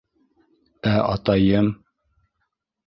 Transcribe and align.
Ә 0.93 0.95
атайым... 1.11 1.71